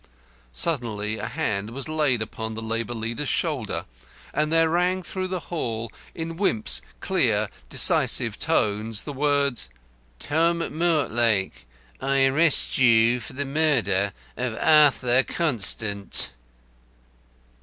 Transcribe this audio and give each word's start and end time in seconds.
Suddenly 0.51 1.19
a 1.19 1.27
hand 1.27 1.69
was 1.69 1.87
laid 1.87 2.23
upon 2.23 2.55
the 2.55 2.61
labour 2.63 2.95
leader's 2.95 3.29
shoulder, 3.29 3.85
and 4.33 4.51
there 4.51 4.67
rang 4.67 5.03
through 5.03 5.27
the 5.27 5.41
hall 5.53 5.91
in 6.15 6.37
Wimp's 6.37 6.81
clear, 7.01 7.49
decisive 7.69 8.39
tones 8.39 9.03
the 9.03 9.13
words 9.13 9.69
"Tom 10.17 10.75
Mortlake, 10.75 11.67
I 12.01 12.25
arrest 12.25 12.79
you 12.79 13.19
for 13.19 13.33
the 13.33 13.45
murder 13.45 14.11
of 14.35 14.55
Arthur 14.57 15.21
Constant!" 15.21 16.31